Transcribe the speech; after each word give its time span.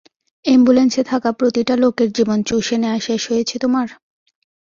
অ্যাম্বুলেন্সে 0.45 1.01
থাকা 1.11 1.29
প্রতিটা 1.39 1.75
লোকের 1.77 2.09
জীবন 2.17 2.39
চুষে 2.49 2.75
নেয়া 2.81 2.99
শেষ 3.07 3.21
হয়েছে 3.31 3.55
তোমার? 3.63 3.87